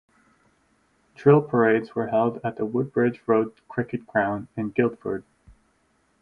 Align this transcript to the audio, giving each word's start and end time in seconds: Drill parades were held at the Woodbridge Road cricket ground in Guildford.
Drill 1.13 1.43
parades 1.43 1.93
were 1.93 2.07
held 2.07 2.41
at 2.43 2.55
the 2.55 2.65
Woodbridge 2.65 3.21
Road 3.27 3.51
cricket 3.67 4.07
ground 4.07 4.47
in 4.57 4.71
Guildford. 4.71 5.23